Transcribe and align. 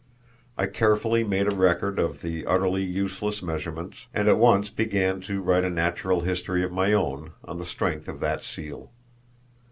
I 0.57 0.65
carefully 0.65 1.23
made 1.23 1.45
a 1.45 1.55
record 1.55 1.99
of 1.99 2.23
the 2.23 2.43
utterly 2.47 2.81
useless 2.83 3.43
measurements, 3.43 4.07
and 4.15 4.27
at 4.27 4.39
once 4.39 4.71
began 4.71 5.21
to 5.21 5.41
write 5.43 5.63
a 5.63 5.69
natural 5.69 6.21
history 6.21 6.63
of 6.63 6.71
my 6.71 6.91
own, 6.91 7.33
on 7.45 7.59
the 7.59 7.67
strength 7.67 8.07
of 8.07 8.19
that 8.19 8.43
seal. 8.43 8.89